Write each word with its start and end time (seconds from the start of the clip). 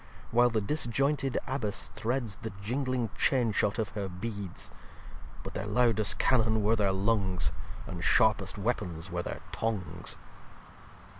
While 0.31 0.49
the 0.49 0.61
disjointed 0.61 1.37
Abbess 1.45 1.91
threads 1.93 2.37
The 2.37 2.49
gingling 2.63 3.11
Chain 3.15 3.51
shot 3.51 3.77
of 3.77 3.89
her 3.89 4.09
Beads. 4.09 4.71
But 5.43 5.53
their 5.53 5.67
lowd'st 5.67 6.17
Cannon 6.17 6.63
were 6.63 6.75
their 6.75 6.91
Lungs; 6.91 7.51
And 7.85 8.03
sharpest 8.03 8.57
Weapons 8.57 9.11
were 9.11 9.21
their 9.21 9.41
Tongues. 9.51 10.17